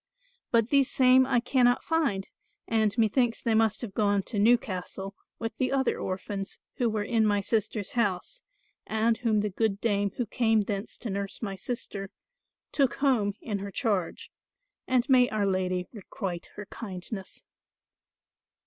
[0.49, 2.27] But these same I cannot find,
[2.67, 7.23] and methinks they must have gone to Newcastle with the other orphans who were in
[7.23, 8.41] my sister's house,
[8.87, 12.09] and whom the good dame who came thence to nurse my sister,
[12.71, 14.31] took home in her charge,
[14.87, 17.43] and may our Lady requite her kindness.